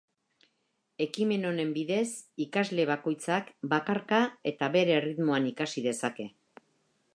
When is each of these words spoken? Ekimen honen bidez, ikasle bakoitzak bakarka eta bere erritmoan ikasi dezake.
Ekimen 1.05 1.43
honen 1.49 1.73
bidez, 1.75 2.07
ikasle 2.47 2.87
bakoitzak 2.91 3.53
bakarka 3.75 4.23
eta 4.53 4.73
bere 4.79 4.99
erritmoan 5.03 5.49
ikasi 5.53 5.87
dezake. 5.91 6.29